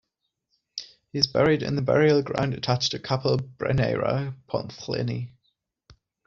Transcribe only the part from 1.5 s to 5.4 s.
in the burial ground attached to Capel Brynaerau, Pontllyfni.